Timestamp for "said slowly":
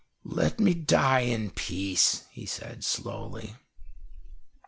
2.47-3.57